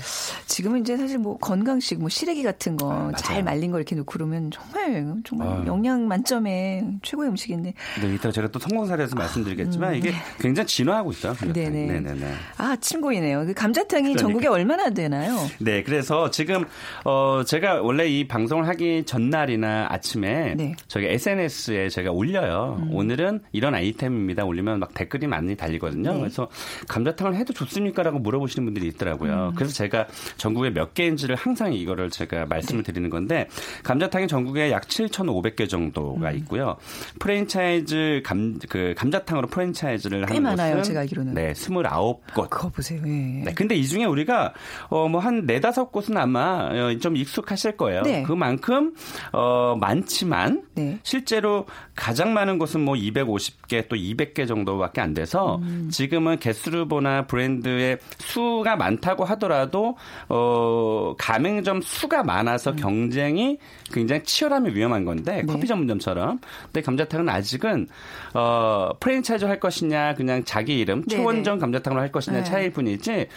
[0.45, 4.51] 지금은 이제 사실 뭐 건강식 뭐 시래기 같은 거잘 아, 말린 거 이렇게 넣고 그러면
[4.51, 5.63] 정말 정말 아.
[5.65, 7.73] 영양 만점의 최고의 음식인데.
[8.01, 10.12] 네, 이따 제가 또 성공 사례에서 말씀드리겠지만 음, 이게 네.
[10.39, 11.33] 굉장히 진화하고 있어요.
[11.33, 11.85] 네네.
[11.85, 12.33] 네네네.
[12.57, 13.45] 아, 침고이네요.
[13.45, 14.21] 그 감자탕이 그러니까.
[14.21, 15.37] 전국에 얼마나 되나요?
[15.59, 16.65] 네, 그래서 지금
[17.05, 20.75] 어 제가 원래 이 방송을 하기 전날이나 아침에 네.
[20.87, 22.77] 저희 SNS에 제가 올려요.
[22.81, 22.93] 음.
[22.93, 24.45] 오늘은 이런 아이템입니다.
[24.45, 26.13] 올리면 막 댓글이 많이 달리거든요.
[26.13, 26.19] 네.
[26.19, 26.49] 그래서
[26.87, 29.49] 감자탕을 해도 좋습니까라고 물어보시는 분들이 있더라고요.
[29.49, 29.55] 음.
[29.55, 32.91] 그래서 제가 전국에 몇 개인지를 항상 이거를 제가 말씀을 네.
[32.91, 33.47] 드리는 건데
[33.83, 36.37] 감자탕이 전국에 약 7,500개 정도가 음.
[36.37, 36.77] 있고요.
[37.19, 41.33] 프랜차이즈 감, 그 감자탕으로 프랜차이즈 를 하는 많아요, 곳은 제가 알기로는.
[41.33, 42.19] 네, 29곳.
[42.33, 43.01] 아, 그거 보세요.
[43.05, 43.43] 예.
[43.45, 44.53] 네, 근데 이 중에 우리가
[44.89, 48.01] 어 뭐한 네다섯 곳은 아마 어, 좀 익숙하실 거예요.
[48.01, 48.23] 네.
[48.23, 48.93] 그만큼
[49.31, 50.99] 어 많지만 네.
[51.03, 55.89] 실제로 가장 많은 곳은 뭐 250개 또 200개 정도밖에 안 돼서 음.
[55.91, 59.95] 지금은 개수르보나 브랜드의 수가 많다고 하더라도
[60.29, 62.75] 어 가맹점 수가 많아서 음.
[62.75, 63.57] 경쟁이
[63.91, 65.45] 굉장히 치열하면 위험한 건데 네.
[65.45, 66.39] 커피 전문점처럼.
[66.65, 67.87] 근데 감자탕은 아직은
[68.33, 71.61] 어 프랜차이즈 할 것이냐 그냥 자기 이름 네, 초원정 네.
[71.61, 72.43] 감자탕으로 할 것이냐 네.
[72.43, 73.27] 차이일 뿐이지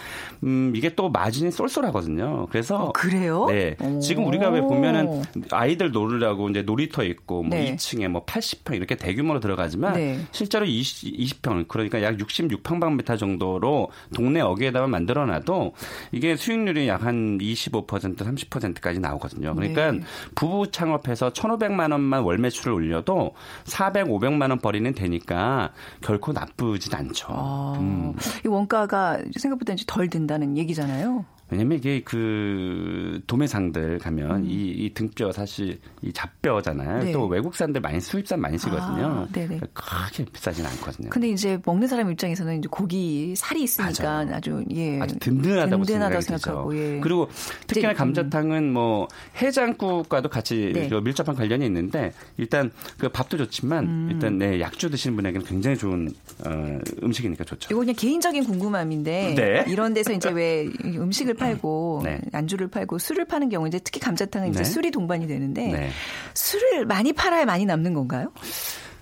[0.44, 2.48] 음 이게 또 마진이 쏠쏠하거든요.
[2.50, 3.46] 그래서 어, 그래요?
[3.48, 3.76] 네.
[4.02, 7.74] 지금 우리가 왜 보면은 아이들 놀으라고 이제 놀이터 있고 뭐 네.
[7.74, 10.20] 2층에 뭐 80평 이렇게 대규모로 들어가지만 네.
[10.32, 15.72] 실제로 20, 20평 그러니까 약 66평방미터 정도로 동네 어귀에다가 만들어 놔도
[16.12, 19.54] 이게 수익률이 약 한 25% 30%까지 나오거든요.
[19.54, 20.00] 그러니까 네.
[20.34, 26.94] 부부 창업해서 1,500만 원만 월 매출을 올려도 400, 500만 원 벌이는 되니까 결코 나 쁘진
[26.94, 27.26] 않죠.
[27.30, 28.14] 아, 음.
[28.44, 31.24] 이 원가가 생각보다 이제 덜 든다는 얘기잖아요.
[31.48, 34.44] 왜냐면 이게 그 도매상들 가면 음.
[34.46, 37.04] 이, 이 등뼈 사실 이 잡뼈잖아요.
[37.04, 37.12] 네.
[37.12, 39.06] 또 외국산들 많이 수입산 많이 쓰거든요.
[39.06, 39.60] 아, 네네.
[39.72, 41.10] 그렇게 비싸진 않거든요.
[41.10, 44.34] 근데 이제 먹는 사람 입장에서는 이제 고기 살이 있으니까 맞아요.
[44.34, 47.00] 아주 예 아주 든든하다고, 든든하다고 생각하고 예.
[47.00, 47.28] 그리고
[47.68, 49.06] 특히나 이제, 감자탕은 뭐
[49.40, 50.90] 해장국과도 같이 네.
[51.00, 54.08] 밀접한 관련이 있는데 일단 그 밥도 좋지만 음.
[54.10, 56.10] 일단 네 약주 드시는 분에게는 굉장히 좋은
[56.44, 57.68] 어, 음식이니까 좋죠.
[57.70, 59.64] 이거 그냥 개인적인 궁금함인데 네.
[59.68, 62.20] 이런 데서 이제 왜 음식을 팔고 네.
[62.32, 64.64] 안주를 팔고 술을 파는 경우 이제 특히 감자탕은 이제 네.
[64.64, 65.90] 술이 동반이 되는데 네.
[66.34, 68.32] 술을 많이 팔아야 많이 남는 건가요?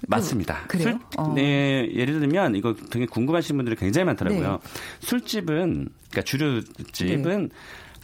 [0.06, 0.64] 맞습니다.
[0.68, 1.32] 그, 래요 어.
[1.34, 4.50] 네, 예를 들면 이거 되게 궁금하신 분들이 굉장히 많더라고요.
[4.62, 4.80] 네.
[5.00, 7.54] 술집은 그러니까 주류집은 네.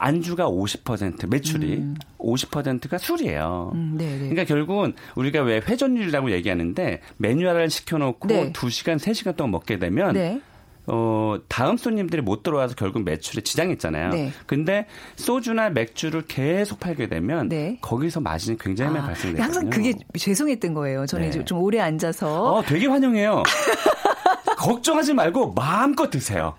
[0.01, 1.95] 안주가 50% 매출이 음.
[2.19, 3.73] 50%가 술이에요.
[3.75, 4.19] 음, 네, 네.
[4.19, 8.53] 그러니까 결국은 우리가 왜 회전율이라고 얘기하는데 메뉴를 시켜놓고 네.
[8.53, 10.41] 2시간, 3시간 동안 먹게 되면 네.
[10.93, 14.11] 어, 다음 손님들이 못 들어와서 결국 매출에 지장이 있잖아요.
[14.11, 14.33] 네.
[14.47, 17.79] 근데 소주나 맥주를 계속 팔게 되면 네.
[17.81, 19.43] 거기서 마진이 굉장히 많이 아, 발생돼요.
[19.43, 21.07] 항상 그게 죄송했던 거예요.
[21.07, 21.45] 저는 네.
[21.45, 22.55] 좀 오래 앉아서.
[22.55, 23.45] 어, 되게 환영해요.
[24.61, 26.55] 걱정하지 말고 마음껏 드세요.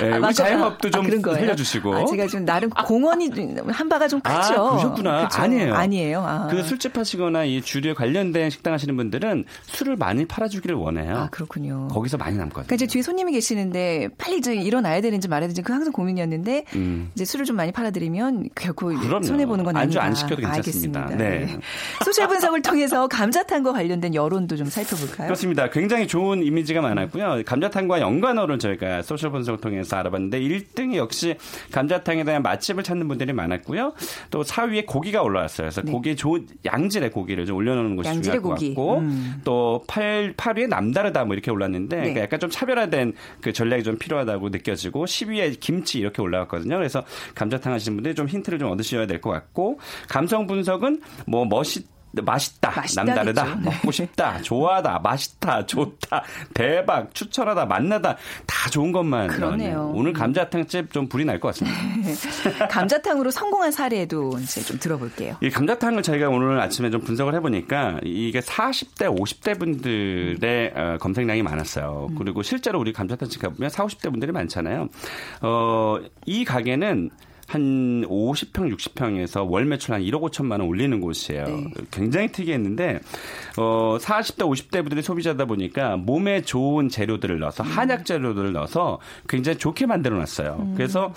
[0.00, 1.94] 네, 아, 우리 자영업도 좀 아, 살려주시고.
[1.94, 3.30] 아, 제가 좀 나름 공원이
[3.68, 4.36] 한 바가 좀 크죠.
[4.36, 5.16] 아, 그러셨구나.
[5.18, 5.42] 그렇죠.
[5.42, 5.74] 아니에요.
[5.74, 6.22] 아니에요.
[6.24, 6.46] 아.
[6.48, 11.16] 그 술집 하시거나 이 주류에 관련된 식당 하시는 분들은 술을 많이 팔아주기를 원해요.
[11.16, 11.88] 아, 그렇군요.
[11.88, 12.66] 거기서 많이 남거든요.
[12.66, 17.10] 그러니까 이제 뒤에 손님이 계시는데 빨리 이제 일어나야 되는지 말아야 되는지 그 항상 고민이었는데 음.
[17.14, 19.80] 이제 술을 좀 많이 팔아드리면 결코 손해 보는 건 아니다.
[19.80, 21.00] 안주 안 시켜도 괜찮습니다.
[21.00, 21.16] 알겠습니다.
[21.16, 21.46] 네.
[21.46, 21.58] 네.
[22.04, 25.26] 소셜 분석을 통해서 감자탕과 관련된 여론도 좀 살펴볼까요?
[25.26, 25.68] 그렇습니다.
[25.70, 27.39] 굉장히 좋은 이미지가 많았고요.
[27.44, 31.36] 감자탕과 연관어를 저희가 소셜 분석을 통해서 알아봤는데 1등이 역시
[31.72, 33.94] 감자탕에 대한 맛집을 찾는 분들이 많았고요.
[34.30, 35.66] 또 4위에 고기가 올라왔어요.
[35.66, 35.92] 그래서 네.
[35.92, 39.40] 고기 좋은 양질의 고기를 좀 올려놓는 것이 중요할 것 같고 음.
[39.44, 42.00] 또 8, 8위에 남다르다 뭐 이렇게 올랐는데 네.
[42.02, 46.76] 그러니까 약간 좀 차별화된 그 전략이 좀 필요하다고 느껴지고 10위에 김치 이렇게 올라왔거든요.
[46.76, 51.86] 그래서 감자탕 하시는 분들이 좀 힌트를 좀 얻으셔야 될 것 같고 감성 분석은 뭐 멋있
[52.12, 53.70] 맛있다, 맛있다 남다르다, 네.
[53.70, 59.92] 먹고 싶다, 좋아하다, 맛있다, 좋다, 대박, 추천하다, 만나다 다 좋은 것만 그러네요.
[59.94, 62.66] 오늘 감자탕집 좀 불이 날 것 같습니다.
[62.68, 65.36] 감자탕으로 성공한 사례도 이제 좀 들어볼게요.
[65.40, 70.98] 이 감자탕을 저희가 오늘 아침에 좀 분석을 해보니까 이게 40대, 50대 분들의 음.
[71.00, 72.08] 검색량이 많았어요.
[72.10, 72.14] 음.
[72.16, 74.88] 그리고 실제로 우리 감자탕집 가보면 40, 50대 분들이 많잖아요.
[75.42, 77.10] 어, 이 가게는
[77.50, 81.46] 한 50평, 60평에서 월 매출 한 1억 5천만 원 올리는 곳이에요.
[81.46, 81.64] 네.
[81.90, 83.00] 굉장히 특이했는데
[83.56, 87.68] 어 40대, 50대 분들이 소비자다 보니까 몸에 좋은 재료들을 넣어서 음.
[87.68, 90.58] 한약 재료들을 넣어서 굉장히 좋게 만들어 놨어요.
[90.60, 90.74] 음.
[90.76, 91.12] 그래서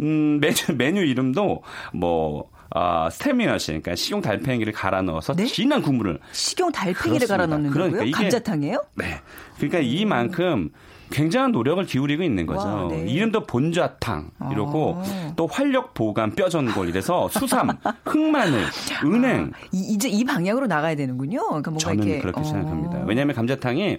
[0.00, 1.62] 음 메뉴, 메뉴 이름도
[1.94, 5.46] 뭐 어, 스테미너시, 그러니까 식용 달팽이를 갈아 넣어서 네?
[5.46, 8.12] 진한 국물을 식용 달팽이를 갈아 넣는 그러니까 거고요?
[8.12, 8.84] 감자탕이에요?
[8.94, 9.22] 네.
[9.56, 9.84] 그러니까 음.
[9.84, 10.70] 이만큼
[11.10, 12.66] 굉장한 노력을 기울이고 있는 거죠.
[12.66, 13.06] 와, 네.
[13.08, 15.32] 이름도 본좌탕 이러고 아.
[15.36, 17.70] 또 활력 보관 뼈전골 이래서 수삼,
[18.04, 18.64] 흑마늘,
[19.04, 21.40] 은행 아, 이, 이제 이 방향으로 나가야 되는군요.
[21.46, 22.44] 그러니까 저는 이렇게, 그렇게 어.
[22.44, 23.04] 생각합니다.
[23.06, 23.98] 왜냐하면 감자탕이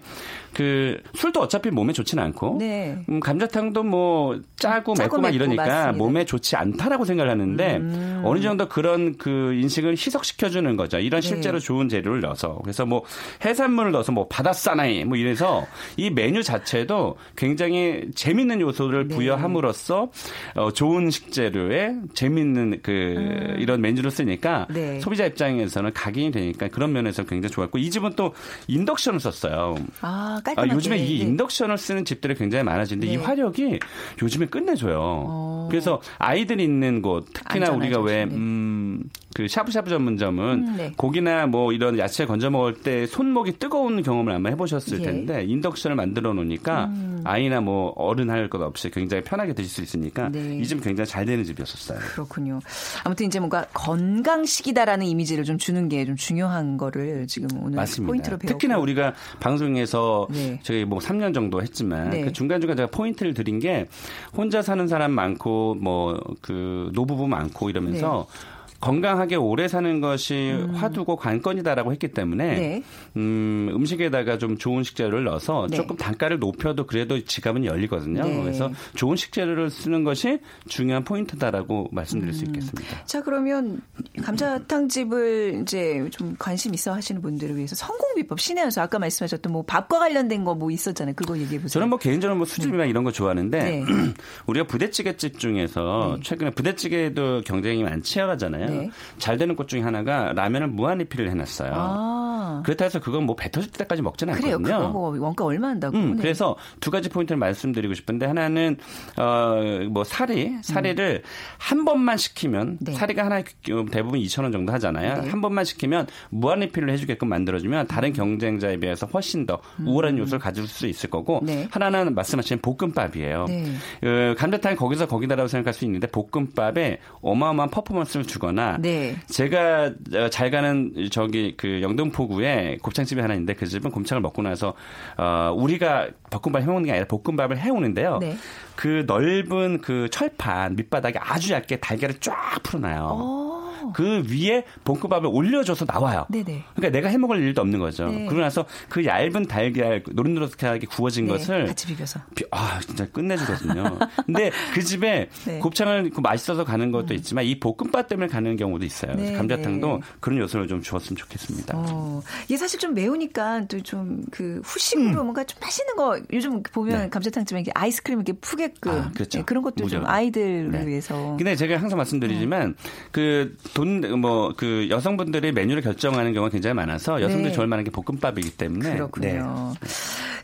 [0.54, 2.98] 그 술도 어차피 몸에 좋지는 않고 네.
[3.10, 5.92] 음, 감자탕도 뭐 짜고, 짜고 맵고 막 이러니까 맞습니다.
[5.94, 8.22] 몸에 좋지 않다라고 생각을 하는데 음.
[8.26, 11.00] 어느 정도 그런 그 인식을 희석시켜 주는 거죠.
[11.00, 11.28] 이런 네.
[11.28, 11.66] 실제로 네.
[11.66, 13.04] 좋은 재료를 넣어서 그래서 뭐
[13.46, 15.66] 해산물을 넣어서 뭐 바다사나이 뭐 이래서
[15.98, 19.16] 이 메뉴 자체도 굉장히 재밌는 요소를 네.
[19.16, 20.10] 부여함으로써
[20.56, 23.56] 어, 좋은 식재료에 재밌는 그 음.
[23.60, 25.00] 이런 메뉴를 쓰니까 네.
[25.00, 28.34] 소비자 입장에서는 각인이 되니까 그런 면에서 굉장히 좋았고 이 집은 또
[28.68, 29.76] 인덕션을 썼어요.
[30.02, 30.72] 아, 깔끔하게.
[30.72, 31.26] 아, 요즘에 이 네.
[31.26, 33.14] 인덕션을 쓰는 집들이 굉장히 많아지는데 네.
[33.14, 33.80] 이 화력이
[34.22, 34.98] 요즘에 끝내줘요.
[35.00, 35.68] 어.
[35.70, 38.36] 그래서 아이들 있는 곳 특히나 우리가 왜 네.
[38.36, 39.04] 음,
[39.40, 40.92] 그 샤브샤브 전문점은 음, 네.
[40.98, 45.04] 고기나 뭐 이런 야채 건져 먹을 때 손목이 뜨거운 경험을 아마 해보셨을 예.
[45.04, 47.22] 텐데 인덕션을 만들어 놓으니까 음.
[47.24, 50.58] 아이나 뭐 어른 할 것 없이 굉장히 편하게 드실 수 있으니까 네.
[50.60, 52.00] 이집 굉장히 잘 되는 집이었었어요.
[52.00, 52.60] 그렇군요.
[53.06, 58.08] 아무튼 이제 뭔가 건강식이다라는 이미지를 좀 주는 게 좀 중요한 거를 지금 오늘 맞습니다.
[58.12, 60.60] 포인트로 배웠고 특히나 우리가 방송에서 네.
[60.64, 62.22] 저희 뭐 3년 정도 했지만 네.
[62.24, 63.88] 그 중간중간 제가 포인트를 드린 게
[64.36, 68.59] 혼자 사는 사람 많고 뭐 그 노부부 많고 이러면서 네.
[68.80, 70.76] 건강하게 오래 사는 것이 음.
[70.76, 72.84] 화두고 관건이다라고 했기 때문에 네.
[73.18, 75.78] 음, 음식에다가 좀 좋은 식재료를 넣어서 네.
[75.78, 78.22] 조금 단가를 높여도 그래도 지갑은 열리거든요.
[78.24, 78.42] 네.
[78.44, 82.38] 그래서 좋은 식재료를 쓰는 것이 중요한 포인트다라고 말씀드릴 음.
[82.38, 83.06] 수 있겠습니다.
[83.06, 83.82] 자 그러면
[84.22, 89.52] 감자탕 집을 이제 좀 관심 있어 하시는 분들을 위해서 성공 비법 신의 한수 아까 말씀하셨던
[89.52, 91.16] 뭐 밥과 관련된 거 뭐 있었잖아요.
[91.16, 91.70] 그거 얘기해 보세요.
[91.70, 92.90] 저는 뭐 개인적으로 뭐 수집이나 음.
[92.90, 93.86] 이런 거 좋아하는데 네.
[94.48, 96.24] 우리가 부대찌개집 중에서 네.
[96.24, 98.68] 최근에 부대찌개도 경쟁이 많이 치열하잖아요.
[98.70, 98.90] 네.
[99.18, 101.72] 잘 되는 곳 중에 하나가 라면을 무한 리필을 해놨어요.
[101.74, 102.62] 아.
[102.66, 104.56] 그렇다 해서 그건 뭐 뱉어질 때까지 먹지는 그래요.
[104.56, 104.78] 않거든요.
[104.78, 105.98] 그거 뭐 원가 얼마 한다고.
[105.98, 106.22] 음, 네.
[106.22, 108.78] 그래서 두 가지 포인트를 말씀드리고 싶은데 하나는
[109.18, 111.30] 어뭐 사리 사리를 음.
[111.58, 112.94] 한 번만 시키면 네.
[112.94, 113.44] 사리가 하나에
[113.92, 115.22] 대부분 2천 원 정도 하잖아요.
[115.22, 115.30] 네.
[115.30, 119.88] 한 번만 시키면 무한 리필을 해주게끔 만들어주면 다른 경쟁자에 비해서 훨씬 더 음.
[119.88, 121.68] 우월한 요소를 가질 수 있을 거고 네.
[121.72, 123.46] 하나는 말씀하신 볶음밥이에요.
[123.48, 123.66] 네.
[124.04, 129.16] 어, 감자탕이 거기서 거기다라고 생각할 수 있는데 볶음밥에 어마어마한 퍼포먼스를 주거나 네.
[129.28, 134.74] 제가 어, 잘 가는 저기 그 영등포구에 곱창집이 하나 있는데 그 집은 곱창을 먹고 나서
[135.18, 138.20] 어 우리가 볶음밥 해먹는 게 아니라 볶음밥을 해오는데요.
[138.20, 138.36] 네.
[138.76, 143.02] 그 넓은 그 철판 밑바닥에 아주 얇게 달걀을 쫙 풀어놔요.
[143.04, 143.49] 오.
[143.94, 146.26] 그 위에 볶음밥을 올려줘서 나와요.
[146.30, 146.64] 네네.
[146.76, 148.08] 그러니까 내가 해먹을 일도 없는 거죠.
[148.08, 148.26] 네.
[148.26, 151.34] 그러고 나서 그 얇은 달걀 노릇노릇하게 구워진 네.
[151.34, 154.00] 것을 같이 비벼서 비, 아 진짜 끝내주거든요.
[154.26, 155.60] 근데 그 집에 네.
[155.60, 157.16] 곱창을 그 맛있어서 가는 것도 음.
[157.16, 159.16] 있지만 이 볶음밥 때문에 가는 경우도 있어요.
[159.16, 159.34] 네.
[159.34, 160.00] 감자탕도 네.
[160.20, 161.74] 그런 요소를 좀 주었으면 좋겠습니다.
[161.78, 165.26] 어, 이게 사실 좀 매우니까 또 좀 그 후식으로 음.
[165.26, 167.10] 뭔가 좀 맛있는 거 요즘 보면 네.
[167.10, 169.44] 감자탕집에 이렇게 아이스크림 이렇게 푸게끔 아, 그렇죠.
[169.46, 170.06] 그런 것도 무조건.
[170.06, 171.36] 좀 아이들을 위해서.
[171.38, 172.76] 근데 제가 항상 말씀드리지만
[173.12, 177.52] 그돈 뭐 그 여성분들이 메뉴를 결정하는 경우가 굉장히 많아서 여성들이 네.
[177.54, 179.28] 좋아할 만한 게 볶음밥이기 때문에 그렇군요.
[179.28, 179.90] 네.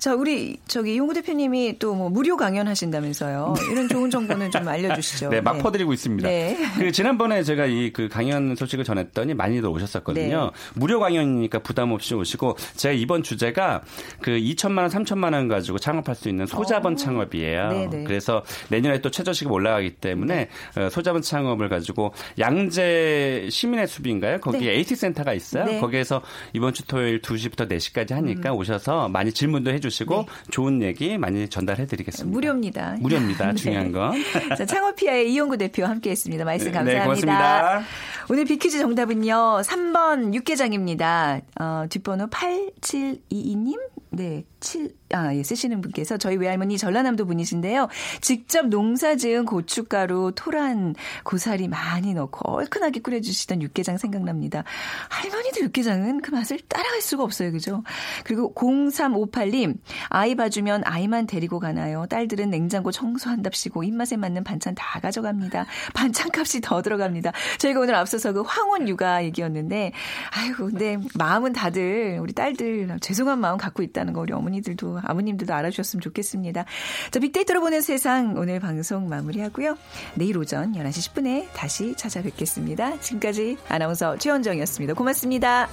[0.05, 3.55] 자, 우리 저기 이용구 대표님이 또 뭐 무료 강연 하신다면서요.
[3.71, 5.29] 이런 좋은 정보는 좀 알려주시죠.
[5.33, 5.63] 네, 막 네.
[5.63, 6.27] 퍼드리고 있습니다.
[6.29, 6.57] 네.
[6.77, 10.51] 그 지난번에 제가 이 그 강연 소식을 전했더니 많이들 오셨었거든요.
[10.53, 10.71] 네.
[10.75, 13.81] 무료 강연이니까 부담 없이 오시고 제가 이번 주제가
[14.21, 16.95] 그 2천만 원, 3천만 원 가지고 창업할 수 있는 소자본 오.
[16.95, 16.97] 어.
[16.97, 17.69] 창업이에요.
[17.69, 17.87] 네네.
[17.87, 18.03] 네.
[18.03, 20.81] 그래서 내년에 또 최저시급 올라가기 때문에 네.
[20.83, 24.39] 어, 소자본 창업을 가지고 양재 시민의 숲인가요?
[24.39, 24.77] 거기에 네.
[24.77, 25.65] AT 센터가 있어요.
[25.65, 25.79] 네.
[25.79, 26.21] 거기에서
[26.53, 28.57] 이번 주 토요일 2시부터 4시까지 하니까 음.
[28.57, 30.51] 오셔서 많이 질문도 해주시고 주시고 네.
[30.51, 32.33] 좋은 얘기 많이 전달해 드리겠습니다.
[32.33, 32.97] 무료입니다.
[32.99, 33.47] 무료입니다.
[33.53, 33.55] 네.
[33.55, 34.13] 중요한 건.
[34.57, 36.43] 자, 창업피아의 이용구 대표 함께 했습니다.
[36.43, 36.99] 말씀 네, 감사합니다.
[36.99, 37.83] 네, 고맙습니다.
[38.29, 39.61] 오늘 비퀴즈 정답은요.
[39.61, 41.41] 3번 육개장입니다.
[41.59, 43.79] 어, 뒷번호 8722님.
[44.11, 47.87] 네, 7, 아, 예, 쓰시는 분께서 저희 외할머니 전라남도 분이신데요.
[48.19, 54.63] 직접 농사 지은 고춧가루, 토란, 고사리 많이 넣고 얼큰하게 끓여주시던 육개장 생각납니다.
[55.09, 57.51] 할머니들 육개장은 그 맛을 따라갈 수가 없어요.
[57.51, 57.83] 그죠?
[58.23, 59.77] 그리고 0358님,
[60.09, 62.07] 아이 봐주면 아이만 데리고 가나요?
[62.09, 65.67] 딸들은 냉장고 청소한답시고 입맛에 맞는 반찬 다 가져갑니다.
[65.93, 67.31] 반찬 값이 더 들어갑니다.
[67.59, 69.91] 저희가 오늘 앞서서 그 황혼 육아 얘기였는데,
[70.31, 76.01] 아이고, 근데 마음은 다들, 우리 딸들 죄송한 마음 갖고 있다는 거 우리 어머니들도 아버님들도 알아주셨으면
[76.01, 76.65] 좋겠습니다.
[77.11, 79.77] 자, 빅데이터로 보는 세상 오늘 방송 마무리하고요.
[80.15, 82.99] 내일 오전 11시 10분에 다시 찾아뵙겠습니다.
[82.99, 84.93] 지금까지 아나운서 최원정이었습니다.
[84.93, 85.67] 고맙습니다.